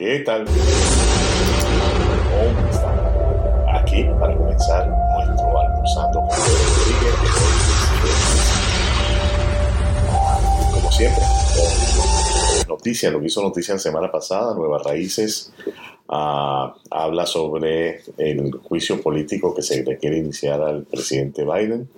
[0.00, 0.46] ¿Qué tal?
[3.74, 6.20] Aquí para comenzar nuestro almorzando
[10.72, 11.22] Como siempre,
[11.54, 15.52] con noticias, lo que hizo noticia la semana pasada, Nuevas Raíces
[16.08, 21.90] ah, habla sobre el juicio político que se quiere iniciar al presidente Biden.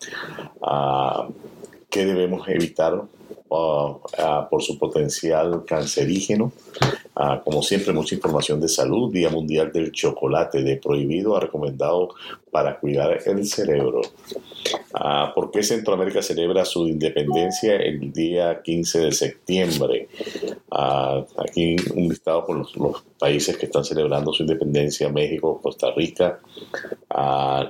[0.61, 1.29] Ah,
[1.89, 3.01] ¿Qué debemos evitar
[3.53, 6.51] ah, por su potencial cancerígeno?
[7.15, 9.13] Ah, como siempre, mucha información de salud.
[9.13, 12.15] Día Mundial del Chocolate de Prohibido ha recomendado
[12.51, 14.01] para cuidar el cerebro.
[14.95, 20.09] Ah, ¿Por qué Centroamérica celebra su independencia el día 15 de septiembre?
[20.71, 26.41] Ah, aquí un listado por los, países que están celebrando su independencia, México, Costa Rica,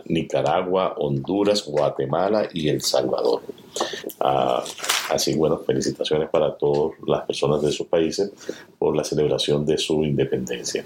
[0.06, 3.42] Nicaragua, Honduras, Guatemala y El Salvador.
[5.10, 8.32] Así, bueno, felicitaciones para todas las personas de esos países
[8.78, 10.84] por la celebración de su independencia.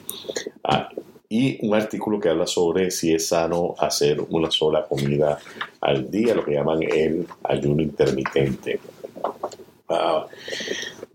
[0.65, 0.89] Ah,
[1.29, 5.39] y un artículo que habla sobre si es sano hacer una sola comida
[5.81, 8.79] al día, lo que llaman el ayuno intermitente.
[9.89, 10.27] Ah,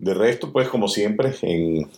[0.02, 1.88] de resto, pues como siempre, en,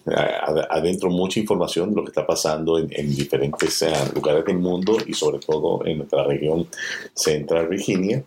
[0.68, 5.14] adentro mucha información de lo que está pasando en, diferentes eh, lugares del mundo y
[5.14, 6.66] sobre todo en nuestra región
[7.14, 8.22] central Virginia.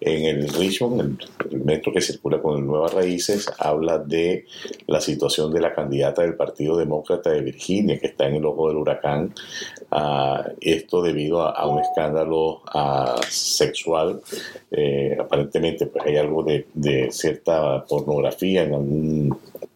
[0.00, 4.46] En el Richmond, el, metro que circula con Nuevas Raíces, habla de
[4.88, 8.66] la situación de la candidata del Partido Demócrata de Virginia, que está en el ojo
[8.66, 9.32] del huracán.
[9.92, 14.22] Ah, esto debido a, un escándalo ah, sexual.
[14.72, 19.19] Eh, aparentemente, pues hay algo de, de cierta pornografía en algún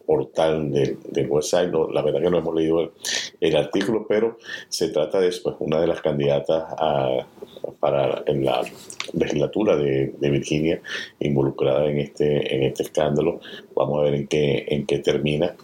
[0.05, 1.71] portal del de website.
[1.91, 2.91] la verdad que no hemos leído
[3.39, 4.37] el, artículo, pero
[4.69, 7.25] se trata de pues, una de las candidatas a,
[7.79, 8.61] para en la
[9.13, 10.81] legislatura de, Virginia
[11.19, 13.39] involucrada en este, en este escándalo.
[13.75, 15.55] Vamos a ver en qué, en qué termina.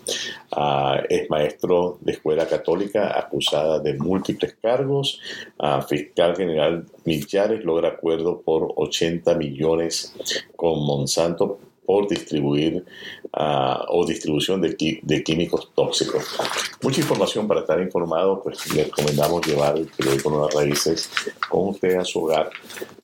[0.51, 5.19] Ah, es maestro de escuela católica acusada de múltiples cargos.
[5.59, 10.13] Ah, fiscal general Millares logra acuerdo por 80 millones
[10.55, 12.85] con Monsanto por distribuir
[13.33, 16.23] ah, o distribución de, de, químicos tóxicos.
[16.81, 21.09] Mucha información para estar informado, pues le recomendamos llevar el periódico Nuevas Raíces
[21.49, 22.49] con usted a su hogar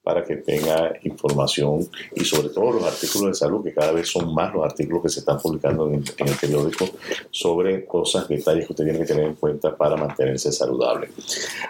[0.03, 4.33] para que tenga información y sobre todo los artículos de salud, que cada vez son
[4.33, 6.85] más los artículos que se están publicando en, en el periódico
[7.31, 11.09] sobre cosas, detalles que usted tiene que tener en cuenta para mantenerse saludable.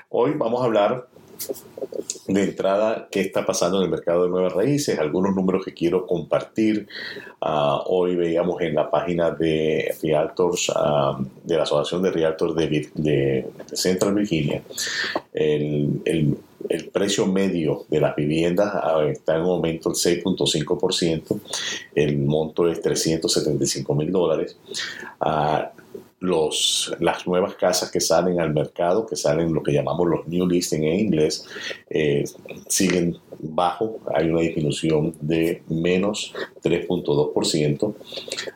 [0.10, 1.08] Hoy vamos a hablar
[2.28, 6.06] de entrada qué está pasando en el mercado de nuevas raíces, algunos números que quiero
[6.06, 6.88] compartir.
[7.42, 13.48] Ah, hoy veíamos en la página de Realtors, ah, de la Asociación de Realtors de,
[13.74, 14.62] Central Virginia,
[15.34, 16.38] el,
[16.92, 21.40] precio medio de las viviendas ah, está en un aumento del 6.5%,
[21.96, 24.58] el monto es 375 mil dólares
[26.20, 30.48] los, las nuevas casas que salen al mercado, que salen lo que llamamos los new
[30.48, 31.46] listing en inglés,
[31.90, 32.24] eh,
[32.68, 36.34] siguen bajo, hay una disminución de menos
[36.64, 37.94] 3.2%.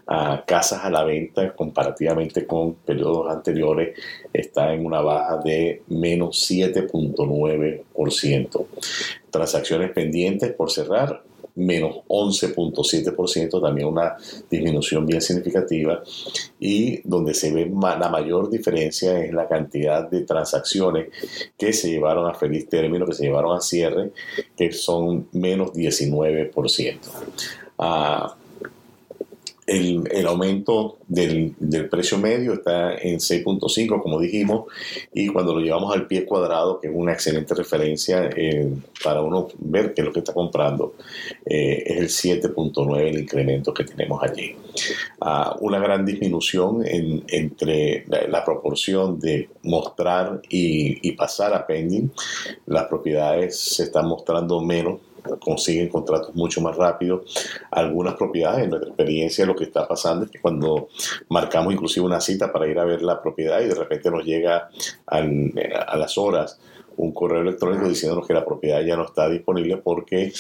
[0.08, 3.96] a casas a la venta comparativamente con periodos anteriores
[4.34, 8.66] está en una baja de menos 7.9%.
[9.30, 11.22] Transacciones pendientes por cerrar
[11.56, 14.16] menos 11.7%, también una
[14.50, 16.02] disminución bien significativa,
[16.60, 21.10] y donde se ve la mayor diferencia es la cantidad de transacciones
[21.58, 24.12] que se llevaron a feliz término, que se llevaron a cierre,
[24.56, 27.00] que son menos 19%.
[27.78, 28.36] Ah,
[29.68, 31.56] el, aumento del,
[31.90, 34.66] precio medio está en 6.5, como dijimos,
[35.14, 38.74] y cuando lo llevamos al pie cuadrado, que es una excelente referencia eh,
[39.04, 40.96] para uno ver qué es lo que está comprando,
[41.46, 44.56] eh, es el 7.9 el incremento que tenemos allí.
[45.20, 52.12] Ah, una gran disminución entre la, proporción de mostrar y, y pasar a pending.
[52.66, 55.00] Las propiedades se están mostrando menos
[55.40, 57.24] consiguen contratos mucho más rápido.
[57.72, 60.90] Algunas propiedades, en nuestra experiencia, lo que está pasando es que cuando
[61.30, 64.70] marcamos inclusive una cita para ir a ver la propiedad y de repente nos llega
[65.06, 66.60] a las horas
[67.02, 70.32] un correo electrónico diciéndonos que la propiedad ya no está disponible porque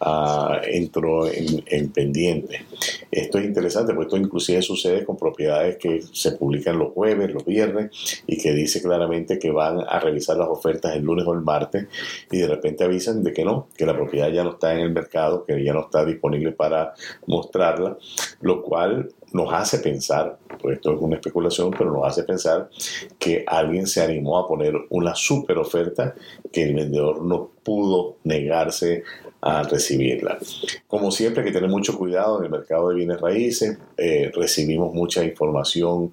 [0.00, 2.66] ah, entró en, pendiente.
[3.10, 7.44] Esto es interesante porque esto inclusive sucede con propiedades que se publican los jueves, los
[7.44, 11.40] viernes y que dice claramente que van a revisar las ofertas el lunes o el
[11.40, 11.86] martes
[12.30, 14.92] y de repente avisan de que no, que la propiedad ya no está en el
[14.92, 16.92] mercado, que ya no está disponible para
[17.26, 17.96] mostrarla,
[18.42, 22.70] lo cual nos hace pensar, pues esto es una especulación, pero nos hace pensar
[23.18, 26.14] que alguien se animó a poner una super oferta
[26.52, 29.04] que el vendedor no pudo negarse
[29.42, 30.38] a recibirla.
[30.86, 34.92] Como siempre hay que tener mucho cuidado en el mercado de bienes raíces, eh, recibimos
[34.92, 36.10] mucha información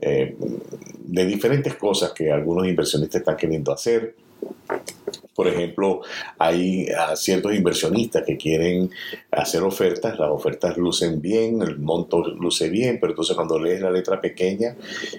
[0.00, 0.36] eh,
[0.98, 4.14] de diferentes cosas que algunos inversionistas están queriendo hacer
[5.36, 6.00] por ejemplo,
[6.38, 8.90] hay ah, ciertos inversionistas que quieren
[9.30, 13.90] hacer ofertas, las ofertas lucen bien, el monto luce bien, pero entonces cuando lees la
[13.90, 14.74] letra pequeña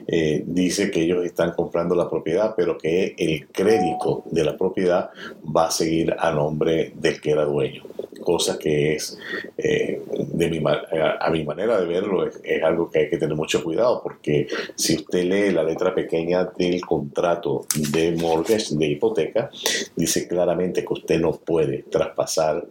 [0.08, 5.12] eh, dice que ellos están comprando la propiedad, pero que el crédito de la propiedad
[5.56, 7.84] va a seguir a nombre del que era dueño
[8.28, 9.18] cosa que es,
[9.58, 10.02] eh,
[10.34, 14.02] de mi, a, mi manera de verlo, es, algo que hay que tener mucho cuidado,
[14.04, 19.50] porque si usted lee la letra pequeña del contrato de mortgage, de hipoteca,
[19.96, 22.66] dice claramente que usted no puede traspasar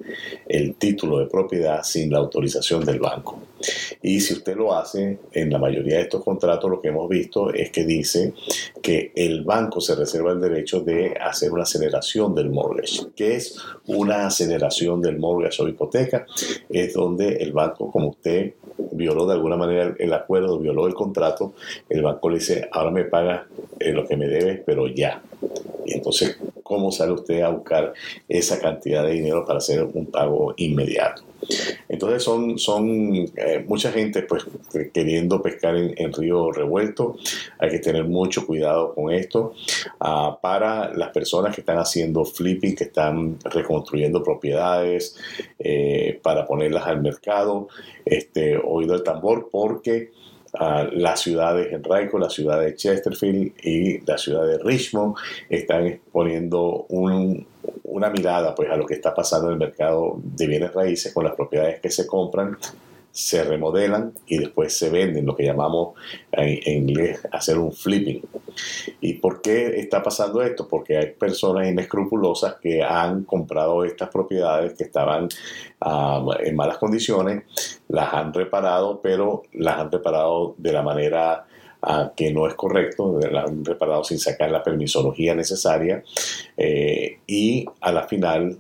[0.47, 3.41] el título de propiedad sin la autorización del banco.
[4.03, 7.53] Y si usted lo hace, en la mayoría de estos contratos lo que hemos visto
[7.53, 8.35] es que dice
[8.82, 13.06] que el banco se reserva el derecho de hacer una aceleración del mortgage.
[13.14, 13.56] ¿Qué es
[13.87, 16.26] una aceleración del mortgage o hipoteca?
[16.69, 18.55] Es donde el banco, como usted
[18.93, 21.55] violó de alguna manera el acuerdo, violó el contrato,
[21.88, 23.47] el banco le dice, ahora me paga
[23.79, 25.23] eh, lo que me debe, pero ya.
[25.85, 27.94] Y entonces, ¿cómo sale usted a buscar
[28.29, 31.23] esa cantidad de dinero para hacer un pago inmediato?
[31.88, 34.44] Entonces son, son eh, mucha gente pues
[34.93, 37.16] queriendo pescar en, río revuelto.
[37.58, 39.54] Hay que tener mucho cuidado con esto.
[40.00, 45.16] Ah, para las personas que están haciendo flipping, que están reconstruyendo propiedades
[45.58, 47.69] eh, para ponerlas al mercado,
[48.04, 50.10] este, oído el tambor porque
[50.93, 55.14] las ciudades de Enrico, la ciudad de Chesterfield y la ciudad de Richmond
[55.48, 56.87] están poniendo
[57.84, 61.24] una mirada pues, a lo que está pasando en el mercado de bienes raíces con
[61.24, 62.56] las propiedades que se compran
[63.16, 65.94] se remodelan y después se venden, lo que llamamos
[66.30, 68.20] en, inglés hacer un flipping.
[69.00, 70.68] ¿Y por qué está pasando esto?
[70.68, 75.28] Porque hay personas inescrupulosas que han comprado estas propiedades que estaban
[75.80, 77.44] ah, en malas condiciones,
[77.88, 81.46] las han reparado, pero las han reparado de la manera
[81.86, 86.02] ah, que no es correcto, las han reparado sin sacar la permisología necesaria
[86.56, 88.56] eh, y a la final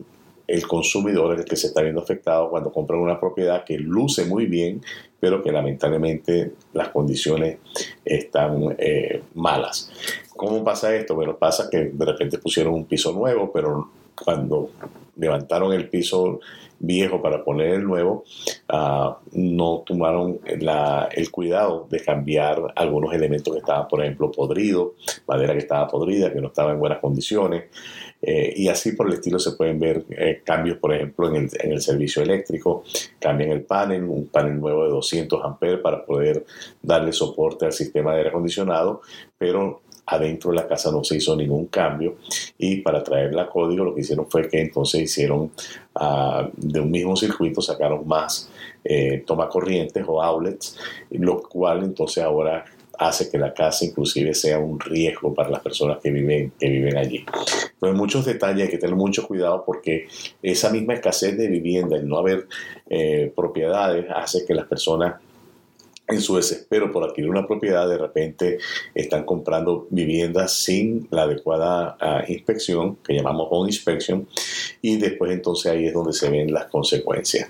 [0.46, 4.24] el consumidor es el que se está viendo afectado cuando compra una propiedad que luce
[4.24, 4.80] muy bien,
[5.18, 7.58] pero que lamentablemente las condiciones
[8.04, 9.90] están eh, malas.
[10.36, 11.14] ¿Cómo pasa esto?
[11.14, 13.90] Bueno, pasa que de repente pusieron un piso nuevo, pero
[14.22, 14.70] cuando
[15.16, 16.40] levantaron el piso
[16.78, 18.24] viejo para poner el nuevo,
[18.68, 24.92] ah, no tomaron el cuidado de cambiar algunos elementos que estaban, por ejemplo, podridos,
[25.26, 27.64] madera que estaba podrida, que no estaba en buenas condiciones.
[28.22, 31.50] Eh, y así por el estilo se pueden ver eh, cambios, por ejemplo, en el,
[31.60, 32.82] en el, servicio eléctrico,
[33.18, 36.44] cambian el panel, un panel nuevo de 200 amperes para poder
[36.82, 39.02] darle soporte al sistema de aire acondicionado,
[39.38, 42.16] pero adentro de la casa no se hizo ningún cambio
[42.58, 45.50] y para traerla a código lo que hicieron fue que entonces hicieron
[46.00, 48.50] uh, de un mismo circuito, sacaron más
[48.84, 50.78] eh, corrientes o outlets,
[51.10, 52.64] lo cual entonces ahora
[52.98, 56.96] hace que la casa inclusive sea un riesgo para las personas que viven, que viven
[56.96, 57.24] allí.
[57.74, 60.08] Entonces, muchos detalles hay que tener mucho cuidado porque
[60.42, 62.46] esa misma escasez de vivienda, el no haber
[62.88, 65.16] eh, propiedades, hace que las personas
[66.08, 68.58] en su desespero por adquirir una propiedad, de repente
[68.94, 74.28] están comprando viviendas sin la adecuada ah, inspección, que llamamos home inspection,
[74.80, 77.48] y después entonces ahí es donde se ven las consecuencias.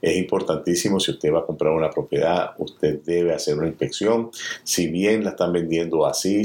[0.00, 4.30] Es importantísimo, si usted va a comprar una propiedad, usted debe hacer una inspección.
[4.62, 6.42] Si bien la están vendiendo así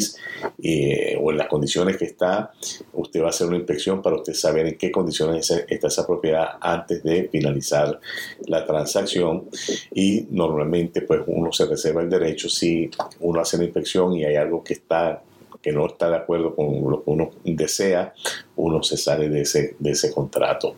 [0.64, 2.52] eh, o en las condiciones que está,
[2.94, 6.58] usted va a hacer una inspección para usted saber en qué condiciones está esa propiedad
[6.60, 8.00] antes de finalizar
[8.48, 9.50] la transacción
[9.94, 12.90] y normalmente pues uno se reserva el derecho si
[13.20, 15.24] uno hace la inspección y hay algo que está
[15.62, 18.14] que no está de acuerdo con lo que uno desea,
[18.56, 20.76] uno se sale de ese, de ese contrato.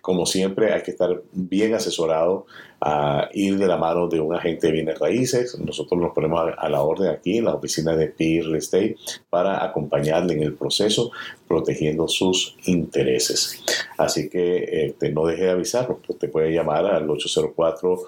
[0.00, 2.46] Como siempre, hay que estar bien asesorado
[2.80, 5.58] a ir de la mano de un agente de bienes raíces.
[5.58, 8.96] Nosotros nos ponemos a, la orden aquí en la oficina de Peer Estate
[9.30, 11.10] para acompañarle en el proceso,
[11.48, 13.62] protegiendo sus intereses.
[13.98, 17.98] Así que este, no deje de avisar, usted puede llamar al 804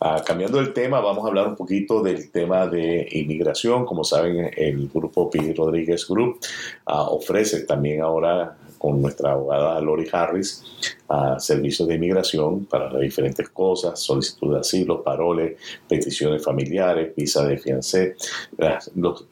[0.00, 3.84] Ah, cambiando el tema, vamos a hablar un poquito del tema de inmigración.
[3.86, 6.40] Como saben, el grupo Peer Rodríguez Group
[6.86, 10.64] ah, ofrece también ahora con nuestra abogada Lori Harris
[11.08, 15.56] a servicios de inmigración para diferentes cosas, solicitud de asilo, paroles,
[15.88, 18.16] peticiones familiares, visa de fiancé,
[18.58, 18.90] las,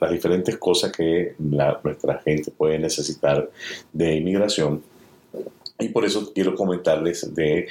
[0.09, 3.51] diferentes cosas que nuestra gente puede necesitar
[3.93, 4.85] de inmigración.
[5.81, 7.67] Y por eso quiero comentarles de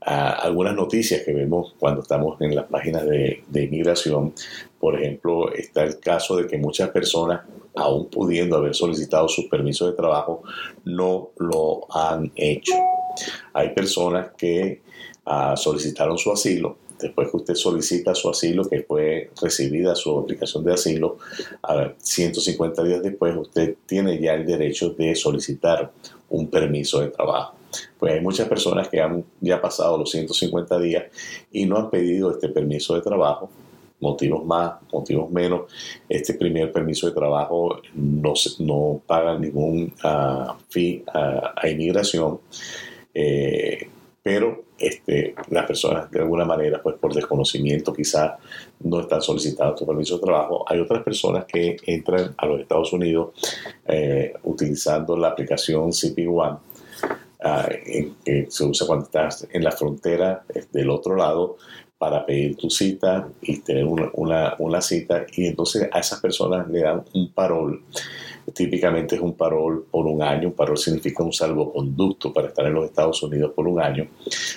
[0.00, 4.34] algunas noticias que vemos cuando estamos en las páginas de, inmigración.
[4.80, 7.42] Por ejemplo, está el caso de que muchas personas
[7.74, 10.42] aún pudiendo haber solicitado su permiso de trabajo,
[10.84, 12.74] no lo han hecho.
[13.52, 14.82] Hay personas que
[15.26, 20.64] ah, solicitaron su asilo, después que usted solicita su asilo, que fue recibida su aplicación
[20.64, 21.18] de asilo,
[21.62, 25.92] a 150 días después usted tiene ya el derecho de solicitar
[26.28, 27.54] un permiso de trabajo.
[27.98, 31.04] Pues hay muchas personas que han ya pasado los 150 días
[31.52, 33.48] y no han pedido este permiso de trabajo
[34.00, 35.72] motivos más, motivos menos.
[36.08, 42.40] Este primer permiso de trabajo no, no paga ningún uh, fee a, inmigración,
[43.14, 43.88] eh,
[44.22, 48.32] pero este, las personas de alguna manera, pues por desconocimiento quizás
[48.80, 50.64] no están solicitando su permiso de trabajo.
[50.66, 53.30] Hay otras personas que entran a los Estados Unidos
[53.86, 56.58] eh, utilizando la aplicación CP One.
[57.42, 57.66] Ah,
[58.22, 61.56] que se usa cuando estás en la frontera del otro lado
[62.00, 66.80] para pedir tu cita y tener una, una, cita y entonces a esas personas le
[66.80, 67.82] dan un parol.
[68.54, 72.74] Típicamente es un parol por un año, un parol significa un salvoconducto para estar en
[72.74, 74.08] los Estados Unidos por un año.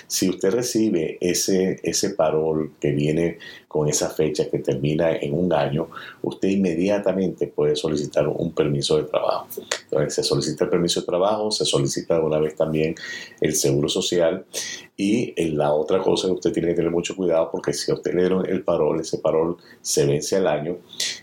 [0.06, 5.52] Si usted recibe ese, ese parol que viene con esa fecha que termina en un
[5.52, 5.88] año,
[6.22, 9.48] usted inmediatamente puede solicitar un permiso de trabajo.
[9.84, 12.94] Entonces, se solicita el permiso de trabajo, se solicita una vez también
[13.40, 14.44] el seguro social
[14.96, 18.14] y la otra cosa que usted tiene que tener mucho cuidado porque si a usted
[18.14, 20.78] le dieron el parol, ese parol se vence al año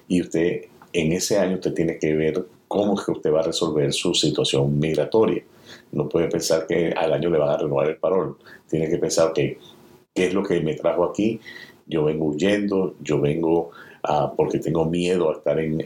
[0.07, 3.43] y usted en ese año usted tiene que ver cómo es que usted va a
[3.43, 5.43] resolver su situación migratoria.
[5.91, 8.37] No puede pensar que al año le van a renovar el parol.
[8.69, 9.57] Tiene que pensar que
[10.13, 11.39] qué es lo que me trajo aquí,
[11.87, 13.71] yo vengo huyendo, yo vengo
[14.03, 15.83] ah, porque tengo miedo a estar en,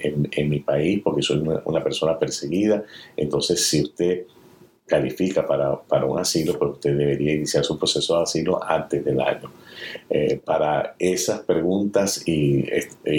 [0.50, 2.84] mi país, porque soy una, persona perseguida.
[3.18, 4.26] Entonces, si usted
[4.86, 9.52] califica para, un asilo, pues usted debería iniciar su proceso de asilo antes del año.
[10.10, 12.66] Eh, para esas preguntas y,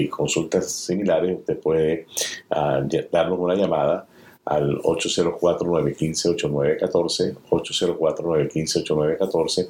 [0.08, 2.06] consultas similares, usted puede
[2.50, 4.06] ah, darnos una llamada
[4.44, 9.68] al 804-915-8914, 804-915-8914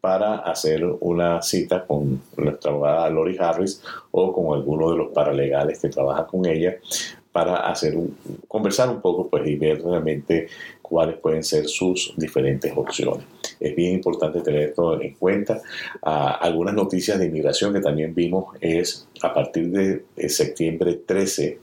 [0.00, 3.80] para hacer una cita con nuestra abogada Lori Harris
[4.10, 6.76] o con alguno de los paralegales que trabajan con ella
[7.32, 7.96] para hacer
[8.46, 10.48] conversar un poco pues, y ver realmente
[10.82, 13.24] cuáles pueden ser sus diferentes opciones.
[13.58, 15.62] Es bien importante tener esto en cuenta.
[16.02, 21.58] Ah, algunas noticias de inmigración que también vimos es a partir de septiembre 13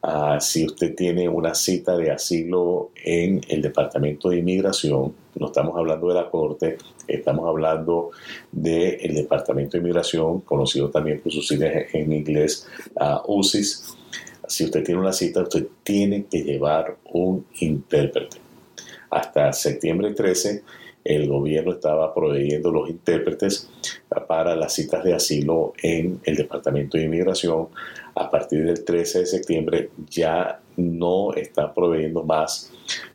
[0.00, 5.76] Ah, si usted tiene una cita de asilo en el Departamento de Inmigración, no estamos
[5.76, 8.10] hablando de la Corte, estamos hablando
[8.52, 13.97] del Departamento de Inmigración, conocido también por sus siglas en inglés, uh, UCIS.
[14.48, 18.38] Si usted tiene una cita, usted tiene que llevar un intérprete.
[19.10, 20.62] Hasta septiembre 13
[21.04, 23.70] el gobierno estaba proveyendo los intérpretes
[24.26, 27.68] para las citas de asilo en el Departamento de Inmigración.
[28.14, 32.72] A partir del 13 de septiembre ya no está proveyendo más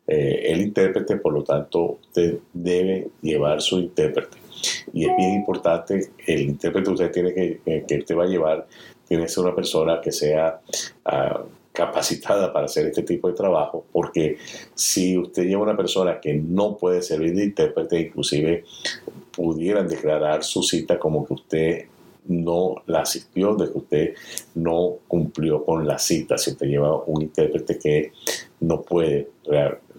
[0.08, 4.38] eh, el intérprete, por lo tanto usted debe llevar su intérprete.
[4.94, 8.66] Y es bien importante, el intérprete usted tiene que, que usted va a llevar,
[9.13, 10.60] tiene que ser una persona que sea...
[11.05, 14.38] Uh, capacitada para hacer este tipo de trabajo, porque
[14.75, 18.63] si usted lleva una persona que no puede servir de intérprete, inclusive
[19.32, 21.86] pudieran declarar su cita como que usted
[22.27, 24.13] no la asistió, de que usted
[24.53, 28.12] no cumplió con la cita, si usted lleva un intérprete que
[28.60, 29.29] no puede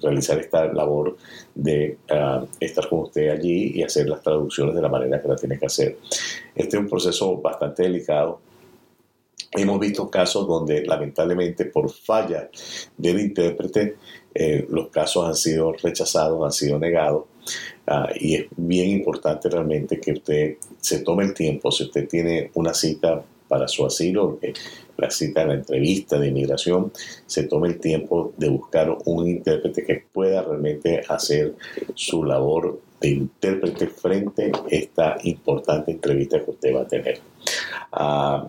[0.01, 1.17] realizar esta labor
[1.55, 5.37] de ah, estar con usted allí y hacer las traducciones de la manera que la
[5.37, 5.99] tiene que hacer.
[6.55, 8.41] Este es un proceso bastante delicado
[9.57, 12.51] Hemos visto casos donde lamentablemente por falla
[12.97, 13.97] del intérprete
[14.35, 17.27] eh, los casos han sido rechazados, han sido negados
[17.87, 22.51] ah, y es bien importante realmente que usted se tome el tiempo, si usted tiene
[22.55, 24.53] una cita para su asilo, eh,
[24.97, 26.91] la cita la entrevista de inmigración,
[27.27, 31.55] se tome el tiempo de buscar un intérprete que pueda realmente hacer
[31.95, 37.21] su labor de intérprete frente a esta importante entrevista que usted va a tener.
[37.93, 38.49] Ah,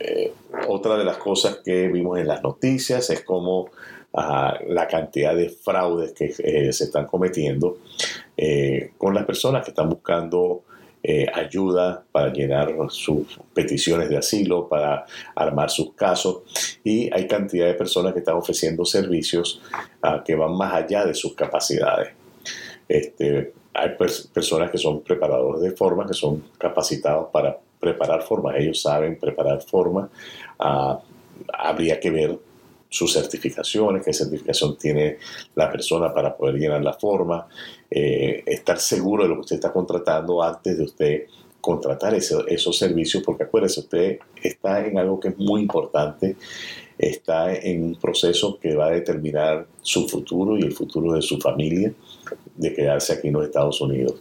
[0.00, 0.32] eh,
[0.70, 3.70] otra de las cosas que vimos en las noticias es cómo
[4.14, 7.78] ah, la cantidad de fraudes que eh, se están cometiendo
[8.36, 10.62] eh, con las personas que están buscando
[11.32, 16.42] ayuda para llenar sus peticiones de asilo, para armar sus casos.
[16.84, 19.62] Y hay cantidad de personas que están ofreciendo servicios
[20.02, 22.10] ah, que van más allá de sus capacidades.
[22.86, 28.56] Este, hay personas que son preparadores de formas, que son capacitados para preparar formas.
[28.58, 30.10] Ellos saben preparar formas.
[30.58, 31.00] Ah,
[31.52, 32.38] habría que ver
[32.88, 35.18] sus certificaciones, qué certificación tiene
[35.54, 37.46] la persona para poder llenar la forma,
[37.88, 41.22] eh, estar seguro de lo que usted está contratando antes de usted
[41.60, 46.36] contratar esos servicios, porque acuérdese, usted está en algo que es muy importante,
[46.98, 51.38] está en un proceso que va a determinar su futuro y el futuro de su
[51.38, 51.92] familia
[52.56, 54.14] de quedarse aquí en los Estados Unidos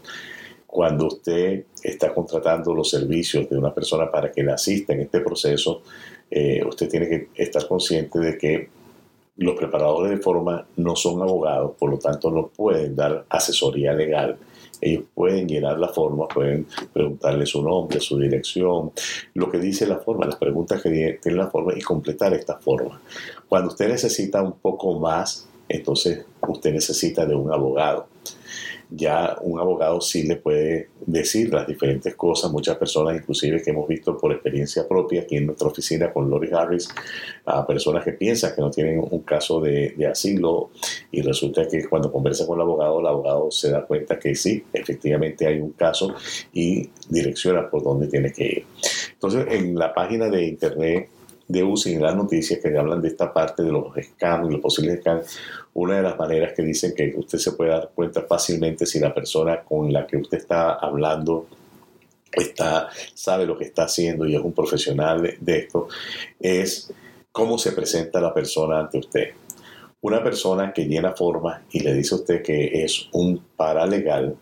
[0.70, 5.22] cuando usted está contratando los servicios de una persona para que le asista en este
[5.22, 5.82] proceso,
[6.30, 8.70] eh, usted tiene que estar consciente de que
[9.38, 14.38] los preparadores de forma no son abogados, por lo tanto no pueden dar asesoría legal.
[14.82, 18.92] Ellos pueden llenar la forma, pueden preguntarle su nombre, su dirección,
[19.34, 23.02] lo que dice la forma, las preguntas que tiene la forma y completar esta forma.
[23.48, 28.08] Cuando usted necesita un poco más, entonces usted necesita de un abogado
[28.92, 32.52] ya un abogado sí le puede decir las diferentes cosas.
[32.52, 36.50] Muchas personas, inclusive que hemos visto por experiencia propia aquí en nuestra oficina con Lori
[36.52, 36.90] Harris,
[37.46, 40.72] a personas que piensan que no tienen un caso de, asilo
[41.12, 44.64] y resulta que cuando conversa con el abogado, el abogado se da cuenta que sí,
[44.74, 46.16] efectivamente hay un caso
[46.52, 48.66] y direcciona por dónde tiene que ir.
[49.14, 51.10] Entonces, en la página de internet
[51.50, 54.62] de UCI en las noticias que hablan de esta parte de los scams y los
[54.62, 55.04] posibles
[55.80, 59.14] una de las maneras que dicen que usted se puede dar cuenta fácilmente si la
[59.14, 61.48] persona con la que usted está hablando
[62.32, 65.88] está, sabe lo que está haciendo y es un profesional de esto,
[66.38, 66.94] es
[67.32, 69.30] cómo se presenta la persona ante usted.
[70.02, 74.36] Una persona que llena formas y le dice a usted que es un paralegal,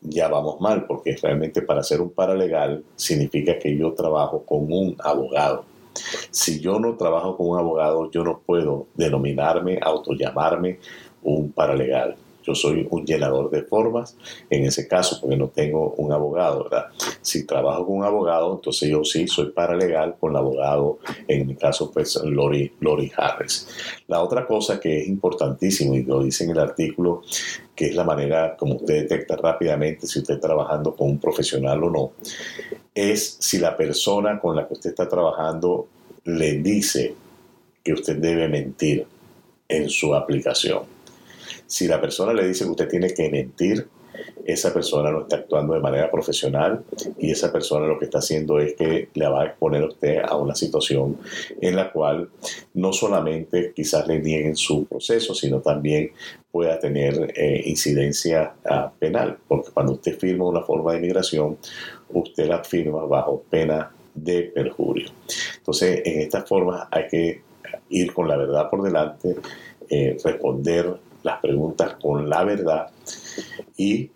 [0.00, 4.96] ya vamos mal, porque realmente para ser un paralegal significa que yo trabajo con un
[5.00, 5.64] abogado.
[6.30, 10.78] Si yo no trabajo con un abogado, yo no puedo denominarme, autollamarme
[11.22, 12.16] un paralegal.
[12.44, 14.16] Yo soy un llenador de formas,
[14.48, 16.86] en ese caso, porque no tengo un abogado, ¿verdad?
[17.20, 21.56] Si trabajo con un abogado, entonces yo sí soy paralegal con el abogado, en mi
[21.56, 23.68] caso, pues Lori, Lori Harris.
[24.06, 27.20] La otra cosa que es importantísimo, y lo dice en el artículo,
[27.74, 31.84] que es la manera como usted detecta rápidamente si usted está trabajando con un profesional
[31.84, 32.12] o no,
[32.98, 35.88] es si la persona con la que usted está trabajando
[36.24, 37.14] le dice
[37.82, 39.06] que usted debe mentir
[39.68, 40.82] en su aplicación.
[41.66, 43.86] Si la persona le dice que usted tiene que mentir,
[44.44, 46.82] esa persona no está actuando de manera profesional
[47.18, 50.18] y esa persona lo que está haciendo es que le va a exponer a usted
[50.24, 51.18] a una situación
[51.60, 52.30] en la cual
[52.74, 56.12] no solamente quizás le nieguen su proceso, sino también
[56.50, 61.58] pueda tener eh, incidencia ah, penal, porque cuando usted firma una forma de inmigración,
[62.10, 65.10] usted la firma bajo pena de perjurio.
[65.56, 67.42] Entonces, en estas formas hay que
[67.90, 69.36] ir con la verdad por delante,
[69.88, 72.90] eh, responder las preguntas con la verdad
[73.76, 74.10] y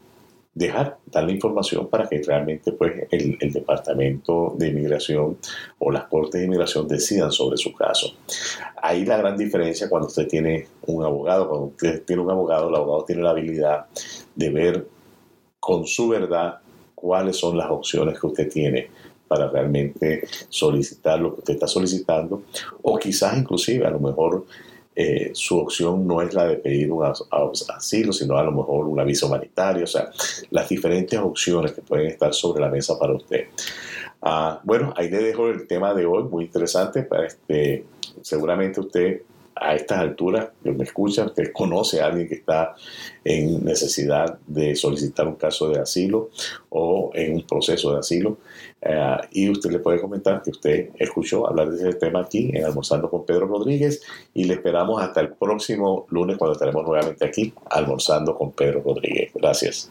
[0.55, 5.39] dejar, dar la información para que realmente pues, el, el, Departamento de Inmigración
[5.79, 8.15] o las Cortes de Inmigración decidan sobre su caso.
[8.83, 12.75] Ahí la gran diferencia cuando usted tiene un abogado, cuando usted tiene un abogado, el
[12.75, 13.87] abogado tiene la habilidad
[14.35, 14.87] de ver
[15.59, 16.59] con su verdad
[17.03, 18.89] cuáles son las opciones que usted tiene
[19.27, 22.45] para realmente solicitar lo que usted está solicitando
[22.83, 24.45] o quizás inclusive a lo mejor
[24.95, 29.01] eh, su opción no es la de pedir un asilo, sino a lo mejor un
[29.01, 30.11] aviso humanitario, o sea,
[30.51, 33.47] las diferentes opciones que pueden estar sobre la mesa para usted.
[34.21, 37.09] Ah, bueno, ahí le dejo el tema de hoy, muy interesante.
[37.27, 37.87] Este,
[38.21, 39.23] seguramente usted
[39.55, 42.75] a estas alturas, que me escucha, usted conoce a alguien que está
[43.25, 46.31] en necesidad de solicitar un caso de asilo
[46.71, 48.39] o en un proceso de asilo,
[48.81, 52.65] eh, y usted le puede comentar que usted escuchó hablar de ese tema aquí en
[52.65, 54.03] Almorzando con Pedro Rodríguez
[54.35, 59.31] y le esperamos hasta el próximo lunes cuando estaremos nuevamente aquí almorzando con Pedro Rodríguez.
[59.35, 59.91] Gracias.